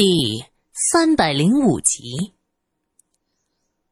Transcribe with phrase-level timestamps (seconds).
[0.00, 2.32] 第三百零五集，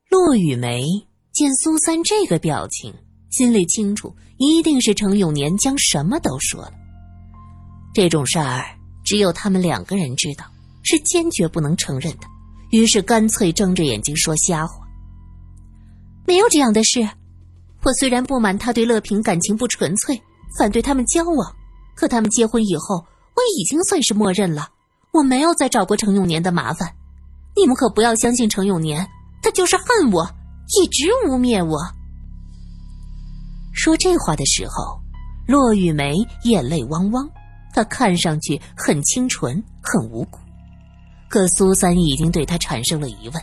[0.08, 0.84] 骆雨梅
[1.32, 2.94] 见苏三这个表情，
[3.28, 6.74] 心里清楚，一定是程永年将什么都说了。
[7.92, 8.64] 这种事儿
[9.04, 10.44] 只有他们两个人知道，
[10.84, 12.28] 是坚决不能承认的。
[12.70, 14.86] 于是干脆睁着眼睛说瞎话。
[16.24, 17.00] 没有这样的事。
[17.82, 20.22] 我虽然不满他对乐平感情不纯粹，
[20.56, 21.52] 反对他们交往，
[21.96, 22.94] 可他们结婚以后，
[23.34, 24.68] 我已经算是默认了。
[25.16, 26.94] 我没有再找过程永年的麻烦，
[27.56, 29.08] 你们可不要相信程永年，
[29.42, 30.28] 他就是恨我，
[30.78, 31.78] 一直污蔑我。
[33.72, 35.00] 说这话的时候，
[35.46, 37.30] 骆雨梅眼泪汪汪，
[37.72, 40.38] 她看上去很清纯，很无辜。
[41.28, 43.42] 可苏三已经对她产生了疑问：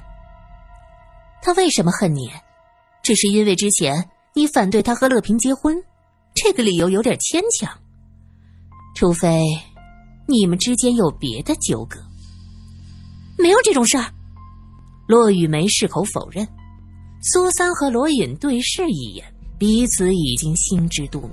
[1.41, 2.31] 他为什么恨你？
[3.01, 5.76] 只是因为之前你反对他和乐平结婚，
[6.35, 7.70] 这个理由有点牵强。
[8.95, 9.43] 除非……
[10.27, 12.00] 你们之间有别的纠葛？
[13.38, 14.12] 没有这种事儿。
[15.07, 16.48] 骆雨梅矢口否认。
[17.21, 19.26] 苏三和罗隐对视一眼，
[19.57, 21.32] 彼此已经心知肚明。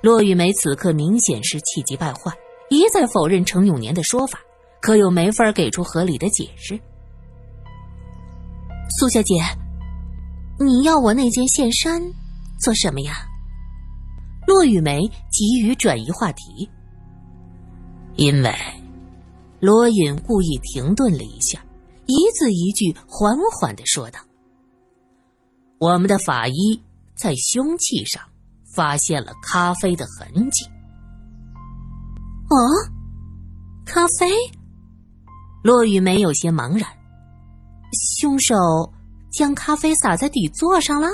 [0.00, 2.32] 骆雨梅此刻明显是气急败坏，
[2.70, 4.38] 一再否认程永年的说法，
[4.80, 6.80] 可又没法给出合理的解释。
[8.98, 9.34] 苏小姐，
[10.58, 12.02] 你要我那件线衫
[12.58, 13.26] 做什么呀？
[14.46, 16.68] 骆雨梅急于转移话题。
[18.16, 18.54] 因为，
[19.60, 21.58] 罗隐故意停顿了一下，
[22.06, 24.20] 一字一句缓缓的说道
[25.78, 26.80] ：“我们的法医
[27.16, 28.22] 在凶器上
[28.74, 30.64] 发现了咖啡的痕迹。”
[32.50, 32.56] 哦，
[33.84, 34.30] 咖啡？
[35.62, 36.88] 骆雨梅有些茫然。
[38.18, 38.54] 凶手
[39.32, 41.08] 将咖啡洒在底座上了。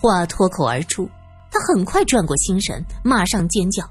[0.00, 1.08] 话脱口而出，
[1.50, 3.84] 他很快转过心神，马上尖叫。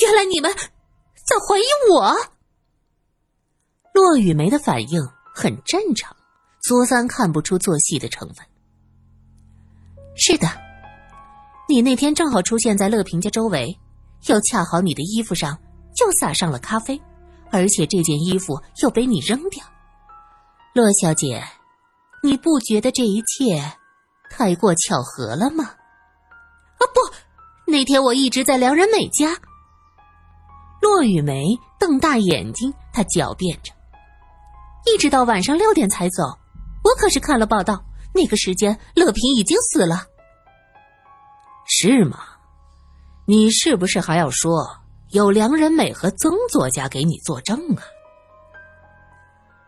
[0.00, 2.14] 原来你们在怀疑我。
[3.92, 5.00] 骆雨梅的反应
[5.34, 6.16] 很正常，
[6.62, 8.46] 苏三看不出做戏的成分。
[10.16, 10.48] 是的，
[11.68, 13.78] 你那天正好出现在乐平家周围，
[14.26, 15.58] 又恰好你的衣服上
[15.94, 17.00] 就洒上了咖啡，
[17.50, 19.64] 而且这件衣服又被你扔掉。
[20.74, 21.44] 骆小姐，
[22.22, 23.62] 你不觉得这一切
[24.30, 25.64] 太过巧合了吗？
[25.64, 29.38] 啊不，那天我一直在梁仁美家。
[30.82, 31.44] 骆雨梅
[31.78, 33.72] 瞪大眼睛，她狡辩着
[34.84, 36.24] ：“一直到晚上六点才走，
[36.82, 40.06] 我可是看了报道，那个时间乐平已经死了。”
[41.64, 42.18] 是吗？
[43.26, 44.66] 你是不是还要说
[45.10, 47.82] 有梁仁美和曾作家给你作证啊？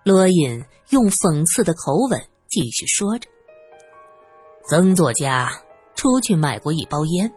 [0.03, 3.29] 罗隐用讽刺的口吻继续说着
[4.69, 5.63] ：“曾作家
[5.95, 7.33] 出去买过一包烟，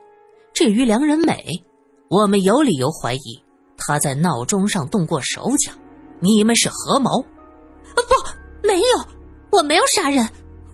[0.51, 1.63] 至于梁仁美，
[2.09, 3.41] 我们有理由怀疑。”
[3.77, 5.71] 他在闹钟上动过手脚，
[6.19, 7.21] 你们是合谋？
[7.21, 9.05] 啊不，没有，
[9.51, 10.27] 我没有杀人，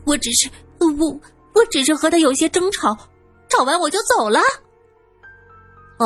[0.05, 0.49] 我只是
[0.79, 1.19] 我
[1.53, 2.97] 我只是和他有些争吵，
[3.49, 4.39] 吵完我就走了。
[5.99, 6.05] 哦，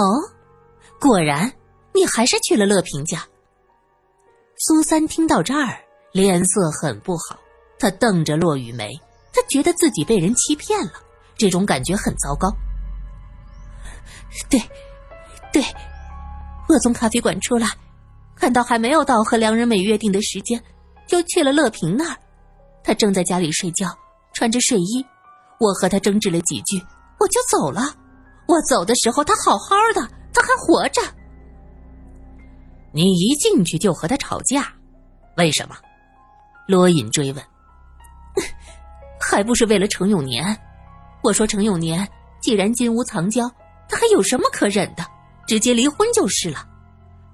[0.99, 1.51] 果然，
[1.93, 3.25] 你还是去了乐平家。
[4.57, 5.79] 苏三听到这儿，
[6.11, 7.37] 脸色很不好，
[7.79, 8.99] 他瞪着骆雨梅，
[9.31, 10.93] 他觉得自己被人欺骗了，
[11.37, 12.51] 这种感觉很糟糕。
[14.49, 14.59] 对，
[15.53, 15.63] 对。
[16.67, 17.67] 我从咖啡馆出来，
[18.35, 20.61] 看到还没有到和梁仁美约定的时间，
[21.07, 22.17] 就去了乐平那儿。
[22.83, 23.87] 他正在家里睡觉，
[24.33, 25.05] 穿着睡衣。
[25.59, 26.77] 我和他争执了几句，
[27.19, 27.95] 我就走了。
[28.47, 31.01] 我走的时候，他好好的，他还活着。
[32.91, 34.71] 你一进去就和他吵架，
[35.35, 35.75] 为什么？
[36.67, 37.43] 罗隐追问。
[39.19, 40.57] 还不是为了程永年？
[41.23, 42.07] 我说程永年
[42.39, 43.49] 既然金屋藏娇，
[43.89, 45.03] 他还有什么可忍的？
[45.47, 46.67] 直接离婚就是了，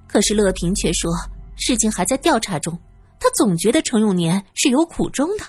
[0.07, 1.11] 可是乐平却说
[1.55, 2.79] 事情还在调查中，
[3.19, 5.43] 他总觉得程永年是有苦衷的。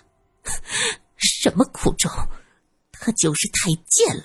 [1.17, 2.11] 什么苦衷？
[2.91, 4.25] 他就是太贱了。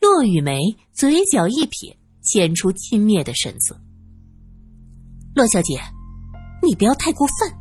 [0.00, 0.58] 骆雨梅
[0.92, 3.78] 嘴角一撇，显出轻蔑的神色。
[5.34, 5.80] 骆小姐，
[6.62, 7.52] 你不要太过分。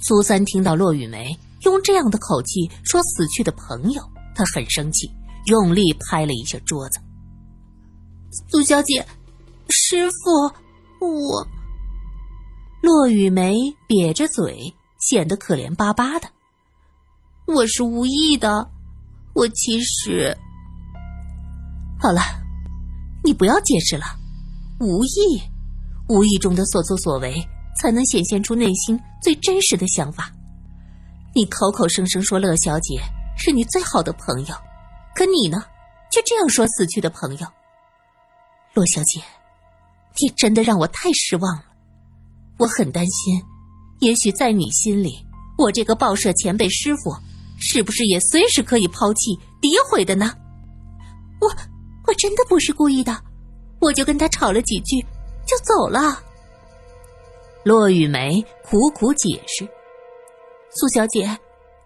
[0.00, 4.02] 苏三听到骆雨梅用这样的口气说死去的朋友，
[4.34, 5.10] 他很生气，
[5.46, 7.00] 用力拍了一下桌子。
[8.30, 9.06] 苏小姐，
[9.70, 10.30] 师傅，
[11.04, 11.46] 我。
[12.82, 13.54] 骆雨梅
[13.88, 16.28] 瘪着嘴，显得可怜巴巴的。
[17.46, 18.70] 我是无意的，
[19.32, 20.36] 我其实……
[21.98, 22.20] 好了，
[23.24, 24.04] 你不要解释了。
[24.78, 25.42] 无意，
[26.08, 27.34] 无意中的所作所为，
[27.80, 30.30] 才能显现出内心最真实的想法。
[31.34, 33.00] 你口口声声说乐小姐
[33.36, 34.54] 是你最好的朋友，
[35.14, 35.64] 可你呢，
[36.12, 37.46] 却这样说死去的朋友。
[38.74, 39.20] 洛小姐，
[40.20, 41.64] 你真的让我太失望了。
[42.58, 43.42] 我很担心，
[44.00, 45.24] 也许在你心里，
[45.56, 47.16] 我这个报社前辈师傅，
[47.58, 50.32] 是不是也随时可以抛弃、诋毁的呢？
[51.40, 51.48] 我
[52.06, 53.16] 我真的不是故意的，
[53.80, 55.00] 我就跟他吵了几句，
[55.46, 56.22] 就走了。
[57.64, 59.68] 骆雨梅苦苦解释
[60.70, 61.38] ：“苏小姐，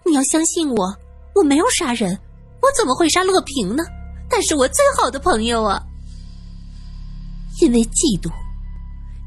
[0.04, 0.96] 你要相信我，
[1.34, 2.18] 我没有杀人，
[2.60, 3.82] 我怎么会杀乐平呢？
[4.30, 5.82] 他是我最好的朋友啊！
[7.60, 8.30] 因为嫉妒，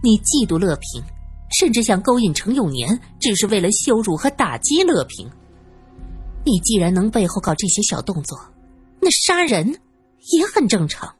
[0.04, 1.04] 你嫉妒乐平，
[1.57, 5.30] 甚至想勾引程永年，只是为了羞辱和打击乐平。
[6.45, 8.39] 你既然能背后搞这些小动作，
[9.00, 9.80] 那杀人
[10.31, 11.13] 也很正常。”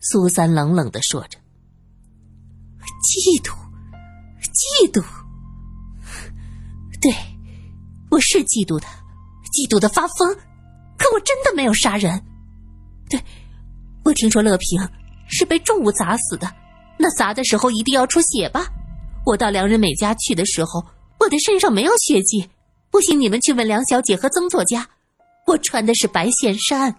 [0.00, 1.38] 苏三冷冷的说着
[3.02, 3.52] ：“嫉妒。”
[4.82, 5.04] 嫉妒，
[7.00, 7.12] 对，
[8.10, 8.90] 我是嫉妒他，
[9.52, 10.34] 嫉妒的发疯，
[10.98, 12.20] 可我真的没有杀人。
[13.08, 13.22] 对，
[14.04, 14.80] 我听说乐平
[15.30, 16.52] 是被重物砸死的，
[16.98, 18.66] 那砸的时候一定要出血吧？
[19.24, 20.84] 我到梁仁美家去的时候，
[21.18, 22.50] 我的身上没有血迹，
[22.90, 24.86] 不信你们去问梁小姐和曾作家，
[25.46, 26.94] 我穿的是白线衫，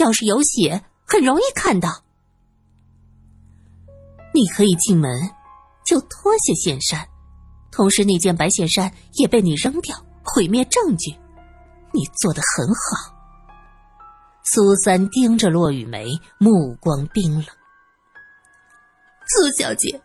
[0.00, 2.02] 要是有血，很容易看到。
[4.34, 5.10] 你可以进门。
[5.86, 7.06] 就脱下线衫，
[7.70, 11.12] 同时那件白线衫也被你扔掉，毁灭证据。
[11.92, 13.14] 你做的很好。
[14.42, 16.08] 苏三盯着骆雨梅，
[16.38, 17.46] 目光冰冷。
[19.26, 20.00] 苏小姐，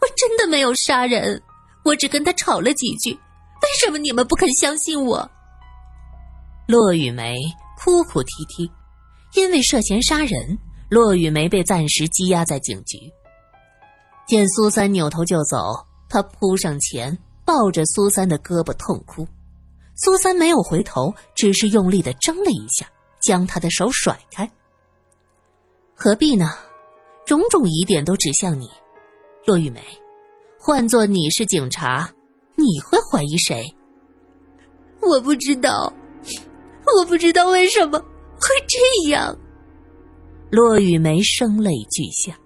[0.00, 1.40] 我真的没有杀人，
[1.84, 3.12] 我只跟他吵了几句。
[3.12, 5.30] 为什么你们不肯相信我？
[6.66, 7.36] 骆雨梅
[7.78, 8.70] 哭哭啼啼，
[9.34, 10.58] 因为涉嫌杀人，
[10.88, 12.98] 骆雨梅被暂时羁押在警局。
[14.26, 19.26] 见苏三扭头就走，他扑上前抱着苏三的胳膊痛哭。
[19.94, 22.86] 苏三没有回头，只是用力的挣了一下，
[23.20, 24.50] 将他的手甩开。
[25.94, 26.52] 何必呢？
[27.24, 28.68] 种种疑点都指向你，
[29.46, 29.80] 骆玉梅。
[30.58, 32.08] 换做你是警察，
[32.56, 33.64] 你会怀疑谁？
[35.00, 35.92] 我不知道，
[36.96, 39.36] 我不知道为什么会这样。
[40.50, 42.38] 骆玉梅声泪俱下。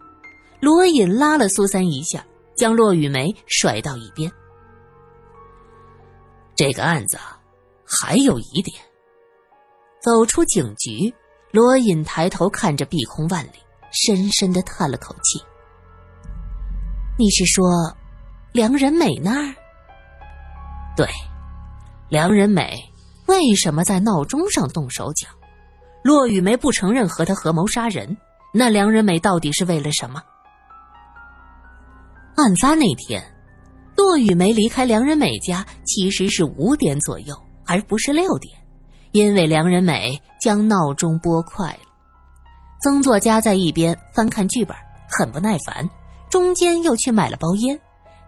[0.60, 2.24] 罗隐拉了苏三一下，
[2.54, 4.30] 将骆雨梅甩到一边。
[6.54, 7.18] 这个案子
[7.84, 8.74] 还有疑点。
[10.00, 11.12] 走出警局，
[11.50, 13.58] 罗隐抬头看着碧空万里，
[13.96, 15.42] 深深的叹了口气
[17.18, 17.64] ：“你是说，
[18.52, 19.54] 梁仁美那儿？
[20.94, 21.08] 对，
[22.10, 22.92] 梁仁美
[23.26, 25.28] 为什么在闹钟上动手脚？
[26.04, 28.18] 骆雨梅不承认和他合谋杀人，
[28.52, 30.22] 那梁仁美到底是为了什么？”
[32.36, 33.24] 案发那天，
[33.96, 37.34] 骆雨梅离开梁仁美家其实是五点左右，
[37.64, 38.54] 而不是六点，
[39.12, 41.74] 因为梁仁美将闹钟拨快。
[42.86, 44.76] 曾作家在一边翻看剧本，
[45.10, 45.90] 很不耐烦，
[46.30, 47.80] 中间又去买了包烟，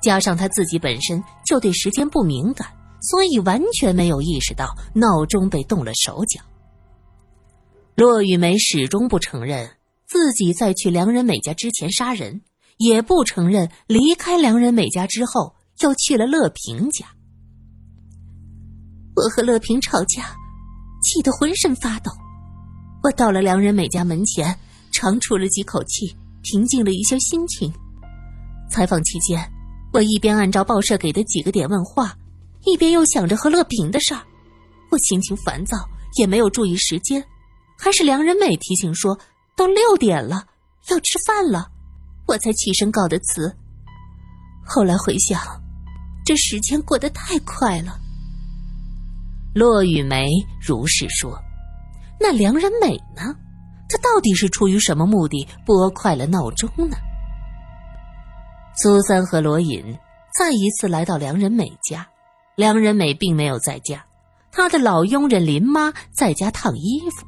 [0.02, 2.66] 加上他自己本身就对时间不敏感，
[3.00, 6.40] 所以完全没有意识到闹钟被动了手脚。
[7.94, 9.70] 骆雨梅始终不承认
[10.08, 12.40] 自己在去梁仁美家之前杀人。
[12.78, 17.06] 也不承认离开梁仁美家之后又去了乐平家。
[19.14, 20.34] 我和乐平吵架，
[21.00, 22.10] 气得浑身发抖。
[23.02, 24.56] 我到了梁仁美家门前，
[24.90, 27.72] 长出了几口气，平静了一下心情。
[28.70, 29.40] 采访期间，
[29.93, 32.17] 我一边按照报社给的几个点问话，
[32.64, 34.20] 一边又想着和乐平的事儿。
[34.90, 35.78] 我心情烦躁，
[36.17, 37.24] 也没有注意时间。
[37.78, 39.19] 还是梁仁美提醒说，
[39.56, 40.44] 都六点了，
[40.90, 41.70] 要吃饭了。
[42.26, 43.55] 我才起身告的辞。
[44.64, 45.40] 后来回想，
[46.26, 47.98] 这时间过得太快了。
[49.55, 50.28] 骆雨梅
[50.60, 51.40] 如是说
[52.20, 53.34] ：“那梁仁美呢？
[53.89, 56.96] 她到底是出于什么目的拨快了闹钟呢？”
[58.77, 59.96] 苏三和罗隐
[60.39, 62.06] 再一次来到梁仁美家，
[62.56, 64.05] 梁仁美并没有在家，
[64.53, 67.27] 她的老佣人林妈在家烫衣服。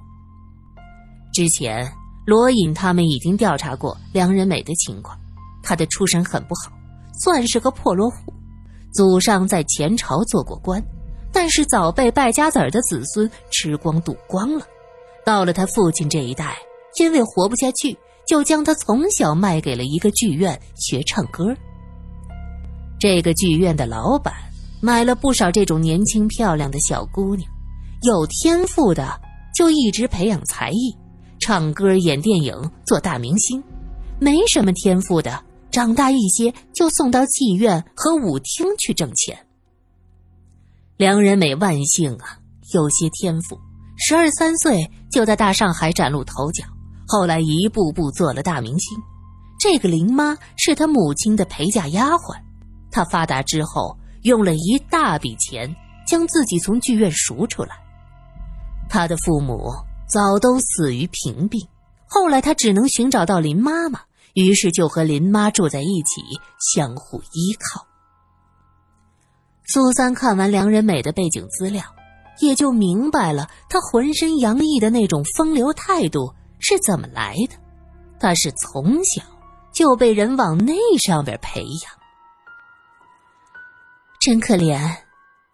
[1.33, 1.91] 之前。
[2.27, 5.19] 罗隐他们已经调查过梁仁美的情况，
[5.65, 6.71] 她的出身很不好，
[7.19, 8.33] 算是个破落户，
[8.93, 10.81] 祖上在前朝做过官，
[11.33, 14.65] 但是早被败家子儿的子孙吃光赌光了。
[15.31, 16.59] 到了他父亲这一代，
[16.99, 17.97] 因为活不下去，
[18.27, 21.55] 就将他从小卖给了一个剧院学唱歌。
[22.99, 24.35] 这个剧院的老板
[24.83, 27.49] 买了不少这种年轻漂亮的小姑娘，
[28.03, 29.21] 有天赋的
[29.55, 30.93] 就一直培养才艺。
[31.39, 32.53] 唱歌、演电影、
[32.85, 33.63] 做大明星，
[34.19, 39.39] 没什么天赋的，长大一些就送到妓院和舞厅去挣钱。
[40.97, 42.37] 梁仁美万幸啊，
[42.75, 43.57] 有些天赋，
[44.03, 46.65] 十二三岁就在大上海崭露头角，
[47.07, 48.99] 后来一步步做了大明星。
[49.61, 52.35] 这个林妈是他母亲的陪嫁丫鬟，
[52.91, 55.77] 她发达之后用了一大笔钱
[56.07, 57.77] 将自己从剧院赎出来。
[58.89, 59.71] 他的父母
[60.09, 61.61] 早都死于贫病，
[62.09, 64.01] 后来他只能寻找到林妈妈，
[64.33, 66.23] 于是就和林妈住在一起，
[66.75, 67.87] 相互依靠。
[69.67, 71.85] 苏三看完梁仁美的背景资料，
[72.39, 77.57] 也就明白了他浑身洋溢的那种风流态度是怎么来的。
[78.19, 79.23] 他是从小
[79.73, 81.93] 就被人往那上边培养，
[84.21, 84.79] 真可怜。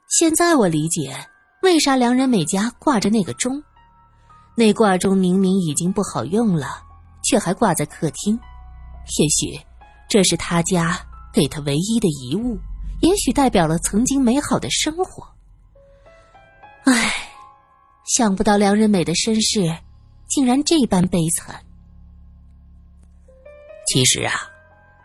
[0.09, 1.14] 现在我理解
[1.62, 3.62] 为啥梁仁美家挂着那个钟，
[4.56, 6.83] 那挂钟明明已经不好用了，
[7.25, 8.38] 却还挂在客厅。
[9.18, 9.61] 也许
[10.09, 10.99] 这是他家
[11.33, 12.59] 给他唯一的遗物。
[13.02, 15.36] 也许代表了曾经美好的生活。
[16.87, 17.12] 唉，
[18.05, 19.61] 想不到梁仁美的身世
[20.28, 21.61] 竟然这般悲惨。
[23.88, 24.33] 其实啊，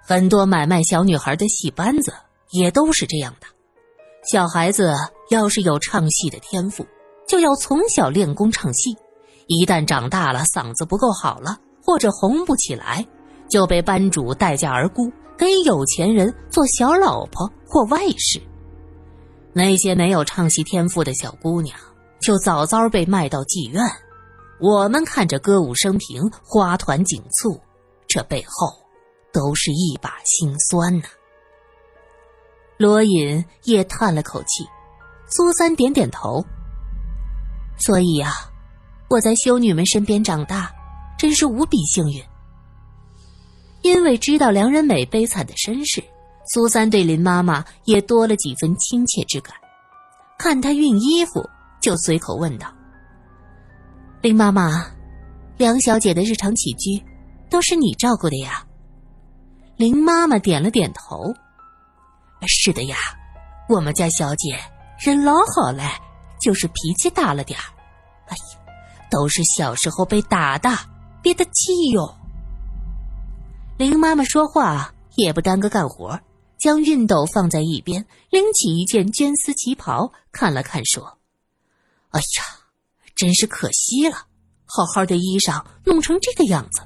[0.04, 2.14] 很多买卖小女孩的戏班子
[2.52, 3.48] 也都是这样的。
[4.32, 4.94] 小孩子
[5.32, 6.86] 要是有唱戏的天赋，
[7.28, 8.96] 就要从小练功唱戏。
[9.48, 13.04] 一旦长大了，嗓子不够好了，或者红不起来，
[13.50, 15.12] 就被班主待价而沽。
[15.36, 18.40] 给有钱人做小老婆或外室，
[19.53, 21.77] 那些没有唱戏天赋的小姑娘
[22.22, 23.81] 就早早被卖到妓院。
[24.60, 27.60] 我们看着歌舞升平、花团锦簇，
[28.08, 28.67] 这背后
[29.34, 31.08] 都是一把辛酸呐。
[32.77, 34.65] 罗隐也叹了口气，
[35.27, 36.46] 苏三点点头。
[37.79, 38.31] 所以呀，
[39.10, 40.72] 我在修女们身边长大，
[41.17, 42.24] 真是无比幸运。
[43.81, 46.03] 因为知道梁仁美悲惨的身世，
[46.53, 49.55] 苏三对林妈妈也多了几分亲切之感。
[50.38, 52.67] 看她熨衣服，就随口问道
[54.22, 54.86] ：“林妈妈，
[55.55, 57.01] 梁小姐的日常起居
[57.50, 58.65] 都是你照顾的呀？”
[59.77, 61.34] 林妈妈点了点头
[62.46, 62.98] ：“是的呀，
[63.70, 64.60] 我们家小姐
[65.00, 65.84] 人老好了，
[66.41, 67.58] 就是脾气大了点。
[68.27, 68.60] 哎呀，
[69.10, 70.70] 都是小时候被打的，
[71.22, 72.13] 憋得气哟。”
[73.79, 76.20] 林妈妈说话也不耽搁干活，
[76.62, 81.18] 将熨斗放在一边，拎起一件绢丝旗袍看了看，说
[82.12, 82.25] ：“哎呀，
[83.15, 84.15] 真是可惜了，
[84.65, 86.82] 好好的衣裳弄成这个样子。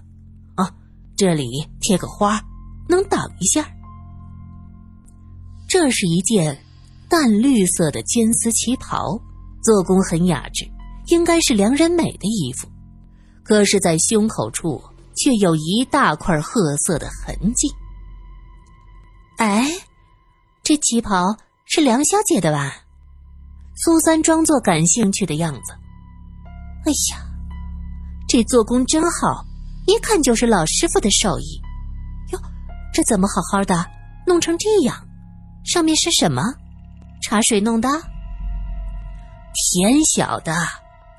[0.55, 0.73] 啊，
[1.17, 1.49] 这里
[1.81, 2.41] 贴个花，
[2.87, 3.69] 能挡一下。
[5.67, 6.57] 这是一件
[7.09, 9.19] 淡绿色的绢丝旗袍，
[9.61, 10.65] 做工很雅致，
[11.07, 12.67] 应该是梁仁美的衣服，
[13.43, 14.81] 可是，在胸口处。”
[15.17, 17.69] 却有一大块褐色的痕迹。
[19.37, 19.67] 哎，
[20.63, 22.73] 这旗袍是梁小姐的吧？
[23.75, 25.73] 苏三装作感兴趣的样子。
[26.85, 27.25] 哎呀，
[28.27, 29.45] 这做工真好，
[29.87, 31.61] 一看就是老师傅的手艺。
[32.31, 32.39] 哟，
[32.93, 33.85] 这怎么好好的
[34.25, 35.05] 弄成这样？
[35.65, 36.41] 上面是什么？
[37.21, 37.89] 茶水弄的？
[39.53, 40.55] 天晓得，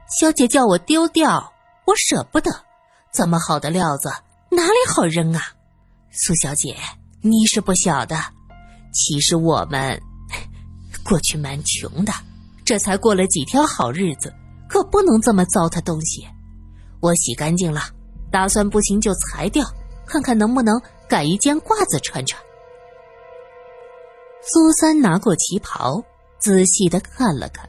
[0.09, 1.53] 小姐叫我丢掉，
[1.87, 2.51] 我舍不得。
[3.13, 4.11] 这么好的料子
[4.51, 5.43] 哪里好扔啊？
[6.11, 6.77] 苏小姐，
[7.23, 8.17] 你是不晓得，
[8.93, 10.01] 其实我们
[11.05, 12.13] 过去蛮穷的，
[12.65, 14.33] 这才过了几天好日子，
[14.69, 16.27] 可不能这么糟蹋东西。
[17.01, 17.83] 我洗干净了，
[18.31, 19.67] 打算不行就裁掉，
[20.07, 22.41] 看看能不能改一件褂子穿穿。
[24.43, 26.03] 苏三拿过旗袍，
[26.39, 27.69] 仔细的看了看，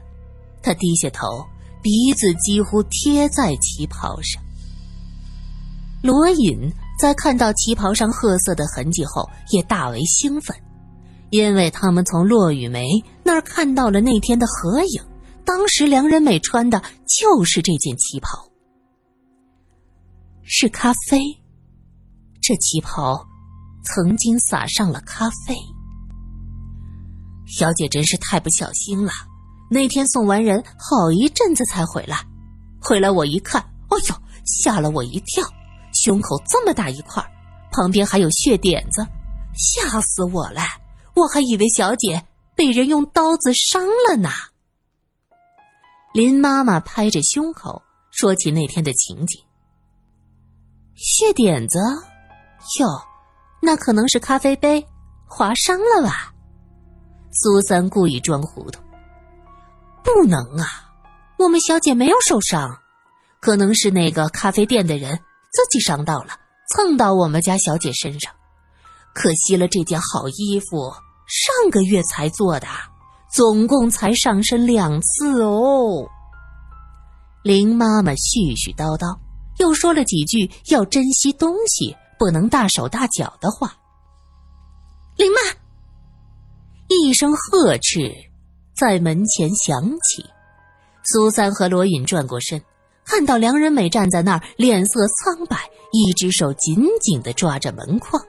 [0.62, 1.44] 他低下头，
[1.82, 4.42] 鼻子几乎贴在旗袍上。
[6.02, 10.56] 罗隐在看到旗袍上褐色的痕迹后，也大为兴奋，
[11.30, 12.88] 因为他们从骆雨梅
[13.22, 15.00] 那儿看到了那天的合影，
[15.44, 18.50] 当时梁仁美穿的就是这件旗袍，
[20.42, 21.20] 是咖啡。
[22.40, 23.24] 这旗袍
[23.84, 25.54] 曾经撒上了咖啡。
[27.46, 29.12] 小姐真是太不小心了，
[29.70, 32.26] 那天送完人，好一阵子才回来，
[32.80, 34.14] 回来我一看，哎呦，
[34.44, 35.46] 吓了我一跳。
[36.08, 37.22] 胸口这么大一块，
[37.70, 39.06] 旁边还有血点子，
[39.52, 40.62] 吓死我了！
[41.14, 42.24] 我还以为小姐
[42.54, 44.30] 被人用刀子伤了呢。
[46.14, 49.38] 林妈妈拍着胸口说起那天的情景。
[50.94, 51.78] 血点子，
[52.80, 52.88] 哟，
[53.60, 54.82] 那可能是咖啡杯
[55.26, 56.32] 划伤了吧？
[57.32, 58.80] 苏三故意装糊涂。
[60.02, 60.90] 不能啊，
[61.38, 62.78] 我们小姐没有受伤，
[63.40, 65.20] 可能是那个咖啡店的人。
[65.52, 66.38] 自己伤到了，
[66.70, 68.32] 蹭到我们家小姐身上，
[69.14, 70.92] 可惜了这件好衣服，
[71.26, 72.66] 上个月才做的，
[73.32, 76.08] 总共才上身两次哦。
[77.42, 79.18] 林妈妈絮絮叨叨，
[79.58, 83.74] 又说了几句要珍惜东西，不能大手大脚的话。
[85.16, 85.38] 林妈，
[86.88, 88.12] 一声呵斥
[88.76, 90.24] 在门前响起。
[91.04, 92.62] 苏三和罗隐转过身，
[93.08, 95.56] 看到梁仁美站在那儿，脸色苍白，
[95.92, 98.22] 一只手紧紧的抓着门框。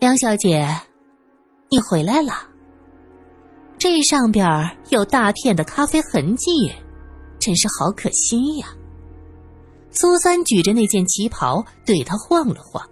[0.00, 0.68] 梁小姐，
[1.70, 2.48] 你回来了。
[3.78, 6.72] 这上边有大片的咖啡痕迹，
[7.38, 8.66] 真是好可惜呀。
[9.92, 12.84] 苏三举着那件旗袍对他晃了晃。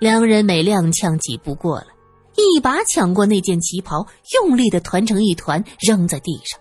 [0.00, 1.86] 梁仁美踉跄几步过来，
[2.34, 6.58] 一把抢过那件旗袍，用力的团成一团扔在地上。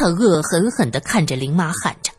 [0.00, 2.10] 他恶狠狠的看着林妈，喊着：“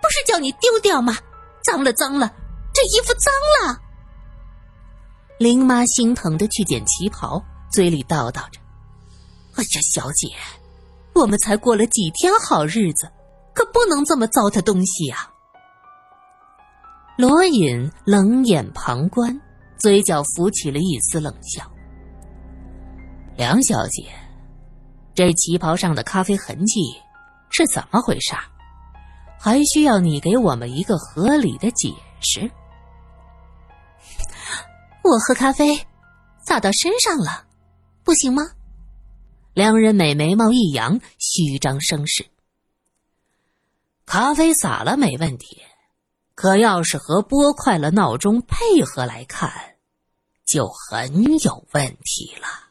[0.00, 1.14] 不是叫你丢掉吗？
[1.62, 2.32] 脏了，脏了，
[2.72, 3.78] 这衣服脏了。”
[5.38, 8.58] 林妈心疼的去捡旗袍，嘴里叨叨着
[9.56, 10.28] ：“哎呀，小姐，
[11.12, 13.12] 我们才过了几天好日子，
[13.54, 15.30] 可不能这么糟蹋东西呀。”
[17.18, 19.38] 罗隐冷眼旁观。
[19.78, 21.70] 嘴角浮起了一丝冷笑。
[23.36, 24.08] 梁小姐，
[25.16, 26.94] 这旗袍上的咖啡痕迹
[27.48, 28.34] 是怎么回事？
[29.40, 32.50] 还需要你给我们一个合理的解释。
[35.02, 35.86] 我喝咖啡
[36.44, 37.46] 洒到身上了，
[38.04, 38.42] 不行吗？
[39.54, 42.26] 梁仁美眉毛一扬，虚张声势。
[44.04, 45.62] 咖啡洒了没问题。
[46.34, 49.50] 可要是和拨快了闹钟配合来看，
[50.44, 52.65] 就很有问题了。